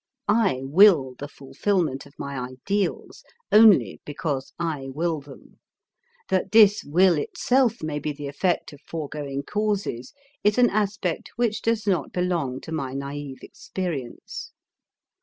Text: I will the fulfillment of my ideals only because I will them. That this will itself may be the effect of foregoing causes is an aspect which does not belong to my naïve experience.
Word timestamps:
I 0.27 0.61
will 0.63 1.13
the 1.19 1.27
fulfillment 1.27 2.07
of 2.07 2.17
my 2.17 2.49
ideals 2.49 3.23
only 3.51 4.01
because 4.03 4.51
I 4.57 4.87
will 4.89 5.19
them. 5.21 5.59
That 6.29 6.51
this 6.53 6.83
will 6.83 7.19
itself 7.19 7.83
may 7.83 7.99
be 7.99 8.11
the 8.11 8.25
effect 8.27 8.73
of 8.73 8.81
foregoing 8.81 9.43
causes 9.43 10.11
is 10.43 10.57
an 10.57 10.71
aspect 10.71 11.29
which 11.35 11.61
does 11.61 11.85
not 11.85 12.11
belong 12.13 12.61
to 12.61 12.71
my 12.71 12.95
naïve 12.95 13.43
experience. 13.43 14.51